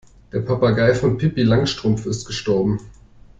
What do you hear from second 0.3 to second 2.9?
Der Papagei von Pippi Langstrumpf ist gestorben.